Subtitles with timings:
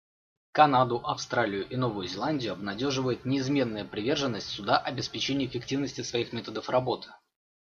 [0.53, 7.09] Канаду, Австралию и Новую Зеландию обнадеживает неизменная приверженность Суда обеспечению эффективности своих методов работы.